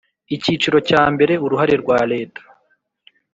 [0.35, 2.41] Icyiciro cya mbere Uruhare rwa Leta